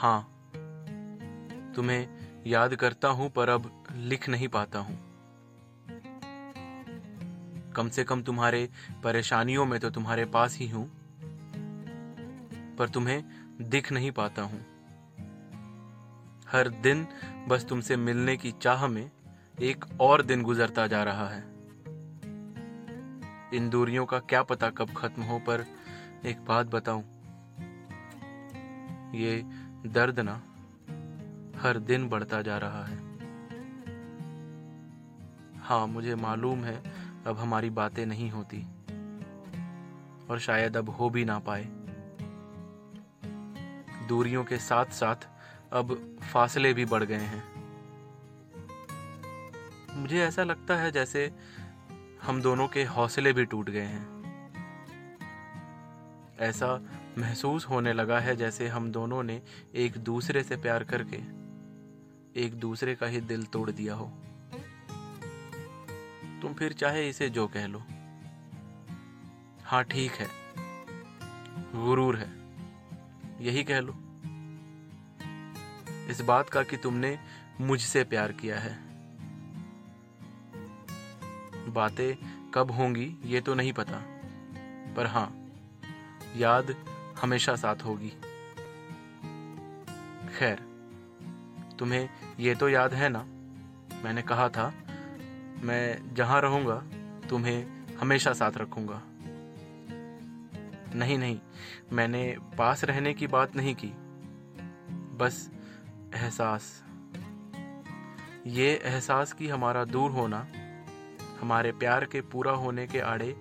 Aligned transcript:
हाँ 0.00 0.20
तुम्हें 1.76 2.42
याद 2.46 2.74
करता 2.74 3.08
हूँ, 3.08 3.28
पर 3.30 3.48
अब 3.48 3.70
लिख 3.92 4.28
नहीं 4.28 4.48
पाता 4.48 4.78
हूँ। 4.78 4.96
कम 7.76 7.88
से 7.88 8.04
कम 8.04 8.22
तुम्हारे 8.22 8.68
परेशानियों 9.04 9.66
में 9.66 9.78
तो 9.80 9.90
तुम्हारे 9.90 10.24
पास 10.24 10.56
ही 10.58 10.68
हूँ, 10.68 10.84
पर 12.78 12.88
तुम्हें 12.88 13.22
दिख 13.60 13.92
नहीं 13.92 14.10
पाता 14.12 14.42
हूँ। 14.42 14.60
हर 16.48 16.68
दिन 16.82 17.06
बस 17.48 17.66
तुमसे 17.68 17.96
मिलने 17.98 18.36
की 18.36 18.52
चाह 18.52 18.86
में 18.88 19.10
एक 19.62 19.84
और 20.00 20.22
दिन 20.22 20.42
गुजरता 20.42 20.86
जा 20.86 21.02
रहा 21.02 21.28
है। 21.28 21.44
इन 23.54 23.68
दूरियों 23.70 24.06
का 24.06 24.18
क्या 24.20 24.42
पता 24.42 24.70
कब 24.70 24.94
खत्म 24.96 25.22
हो, 25.22 25.38
पर 25.38 25.66
एक 26.26 26.44
बात 26.44 26.66
बताऊँ, 26.66 27.04
ये 29.14 29.42
दर्द 29.86 30.20
ना 30.20 30.42
हर 31.60 31.78
दिन 31.78 32.08
बढ़ता 32.08 32.42
जा 32.42 32.58
रहा 32.58 32.84
है। 32.84 32.98
हाँ 35.58 35.86
मुझे 35.86 36.14
मालूम 36.14 36.64
है 36.64 36.82
अब 37.26 37.38
हमारी 37.38 37.70
बातें 37.70 38.06
नहीं 38.06 38.30
होती 38.30 38.62
और 40.30 40.38
शायद 40.38 40.76
अब 40.76 40.88
हो 40.88 41.10
भी 41.10 41.24
ना 41.24 41.38
पाए। 41.38 41.64
दूरियों 44.08 44.44
के 44.44 44.58
साथ 44.58 44.86
साथ 44.86 45.28
अब 45.72 46.18
फासले 46.32 46.74
भी 46.74 46.84
बढ़ 46.84 47.04
गए 47.04 47.24
हैं। 47.24 47.42
मुझे 49.96 50.20
ऐसा 50.20 50.42
लगता 50.42 50.76
है 50.76 50.90
जैसे 50.90 51.32
हम 52.22 52.42
दोनों 52.42 52.68
के 52.68 52.84
हौसले 52.84 53.32
भी 53.32 53.44
टूट 53.44 53.70
गए 53.70 53.86
हैं। 53.86 54.20
ऐसा 56.38 56.99
महसूस 57.18 57.68
होने 57.68 57.92
लगा 57.92 58.20
है 58.20 58.36
जैसे 58.36 58.68
हम 58.68 58.92
दोनों 58.92 59.22
ने 59.22 59.42
एक 59.74 59.92
दूसरे 59.92 60.42
से 60.42 60.56
प्यार 60.56 60.84
करके 60.84 61.16
एक 62.42 62.54
दूसरे 62.54 62.94
का 62.94 63.06
ही 63.06 63.20
दिल 63.20 63.44
तोड़ 63.44 63.70
दिया 63.70 63.94
हो। 63.94 64.06
तुम 66.42 66.54
फिर 66.54 66.72
चाहे 66.72 67.08
इसे 67.08 67.30
जो 67.30 67.46
कह 67.46 67.66
लो। 67.66 67.82
हाँ 69.62 69.84
ठीक 69.84 70.12
है। 70.12 70.28
गुरूर 71.84 72.16
है। 72.16 72.30
यही 73.44 73.64
कह 73.64 73.80
लो। 73.80 73.92
इस 76.10 76.20
बात 76.20 76.48
का 76.48 76.62
कि 76.62 76.76
तुमने 76.76 77.18
मुझसे 77.60 78.04
प्यार 78.04 78.32
किया 78.32 78.58
है। 78.58 78.78
बातें 81.72 82.14
कब 82.50 82.70
होंगी, 82.70 83.16
ये 83.24 83.40
तो 83.40 83.54
नहीं 83.54 83.72
पता। 83.72 84.02
पर 84.96 85.06
हाँ 85.06 85.46
याद 86.36 86.89
हमेशा 87.22 87.56
साथ 87.56 87.76
होगी। 87.76 88.12
खैर, 90.38 90.58
तुम्हें 91.78 92.08
ये 92.40 92.54
तो 92.54 92.68
याद 92.68 92.94
है 92.94 93.08
ना? 93.08 93.24
मैंने 94.04 94.22
कहा 94.22 94.48
था, 94.48 94.74
मैं 95.62 96.14
जहाँ 96.14 96.40
रहूँगा, 96.40 96.84
तुम्हें 97.28 97.66
हमेशा 98.00 98.32
साथ 98.32 98.52
रखूँगा। 98.56 99.02
नहीं 100.94 101.18
नहीं, 101.18 101.40
मैंने 101.92 102.36
पास 102.58 102.84
रहने 102.84 103.14
की 103.14 103.26
बात 103.26 103.56
नहीं 103.56 103.74
की। 103.74 103.92
बस 105.16 105.50
एहसास। 106.14 106.84
ये 108.46 108.82
एहसास 108.84 109.32
कि 109.32 109.48
हमारा 109.48 109.84
दूर 109.84 110.10
होना, 110.10 110.46
हमारे 111.40 111.72
प्यार 111.72 112.04
के 112.04 112.20
पूरा 112.20 112.52
होने 112.52 112.86
के 112.86 113.00
आड़े 113.00 113.36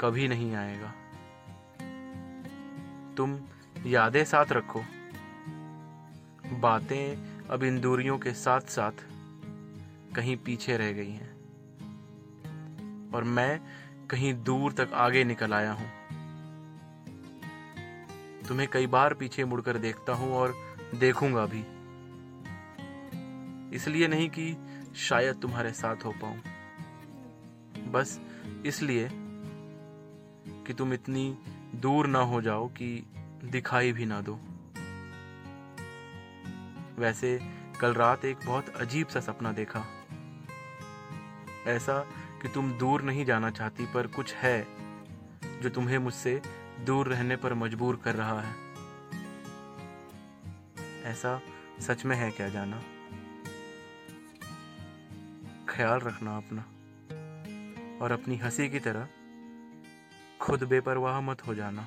कभी 0.00 0.28
नहीं 0.28 0.54
आएगा। 0.54 0.94
तुम 3.20 3.38
यादें 3.86 4.24
साथ 4.24 4.46
रखो। 4.52 4.80
बातें 6.60 7.18
अब 7.48 7.62
इन 7.62 7.80
दूरियों 7.80 8.18
के 8.18 8.32
साथ 8.32 8.60
साथ 8.60 8.92
कहीं 10.16 10.36
पीछे 10.36 10.76
रह 10.76 10.92
गई 10.92 11.10
हैं। 11.10 11.30
और 13.14 13.24
मैं 13.24 13.60
कहीं 14.10 14.44
दूर 14.44 14.72
तक 14.72 14.90
आगे 14.94 15.24
निकल 15.24 15.54
आया 15.54 15.72
हूँ। 15.72 15.90
तुम्हें 18.48 18.68
कई 18.68 18.86
बार 18.86 19.14
पीछे 19.14 19.44
मुड़कर 19.44 19.78
देखता 19.78 20.12
हूँ 20.12 20.32
और 20.32 20.54
देखूँगा 20.94 21.46
भी। 21.46 21.64
इसलिए 23.76 24.08
नहीं 24.08 24.30
कि 24.30 24.56
शायद 24.96 25.36
तुम्हारे 25.36 25.72
साथ 25.72 25.96
हो 26.04 26.10
पाऊँ। 26.10 26.38
बस 27.90 28.20
इसलिए 28.66 29.08
कि 30.66 30.74
तुम 30.74 30.92
इतनी 30.92 31.38
दूर 31.74 32.06
ना 32.06 32.18
हो 32.18 32.42
जाओ 32.42 32.68
कि 32.68 33.06
दिखाई 33.44 33.92
भी 33.92 34.06
ना 34.06 34.20
दो। 34.20 34.40
वैसे 37.02 37.40
कल 37.80 37.94
रात 37.94 38.24
एक 38.24 38.36
बहुत 38.46 38.68
अजीब 38.68 39.06
सा 39.06 39.20
सपना 39.20 39.52
देखा। 39.52 39.84
ऐसा 41.66 41.98
कि 42.42 42.48
तुम 42.48 42.72
दूर 42.72 43.02
नहीं 43.02 43.24
जाना 43.24 43.50
चाहती 43.50 43.86
पर 43.86 44.06
कुछ 44.06 44.34
है 44.34 44.66
जो 45.62 45.68
तुम्हें 45.68 45.98
मुझसे 45.98 46.42
दूर 46.84 47.08
रहने 47.08 47.36
पर 47.36 47.54
मजबूर 47.54 47.96
कर 47.96 48.14
रहा 48.14 48.40
है। 48.40 48.54
ऐसा 51.02 51.40
सच 51.80 52.04
में 52.04 52.16
है 52.16 52.30
क्या 52.30 52.48
जाना? 52.48 52.82
ख्याल 55.68 56.00
रखना 56.00 56.36
अपना 56.36 56.62
और 58.04 58.12
अपनी 58.12 58.36
हँसी 58.36 58.68
की 58.68 58.78
तरह 58.78 59.08
खुद 60.40 60.64
बेपरवाह 60.64 61.20
मत 61.20 61.46
हो 61.46 61.54
जाना। 61.54 61.86